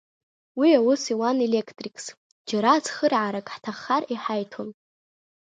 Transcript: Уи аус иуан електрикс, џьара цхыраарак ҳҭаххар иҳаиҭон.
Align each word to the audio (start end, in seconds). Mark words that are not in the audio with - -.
Уи 0.59 0.69
аус 0.79 1.03
иуан 1.13 1.37
електрикс, 1.47 2.05
џьара 2.49 2.83
цхыраарак 2.85 3.47
ҳҭаххар 3.55 4.03
иҳаиҭон. 4.13 4.69